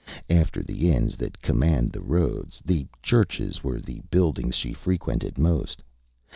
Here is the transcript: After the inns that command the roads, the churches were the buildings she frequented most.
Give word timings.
After 0.31 0.63
the 0.63 0.89
inns 0.91 1.15
that 1.17 1.43
command 1.43 1.91
the 1.91 2.01
roads, 2.01 2.59
the 2.65 2.87
churches 3.03 3.63
were 3.63 3.79
the 3.79 4.01
buildings 4.09 4.55
she 4.55 4.73
frequented 4.73 5.37
most. 5.37 5.83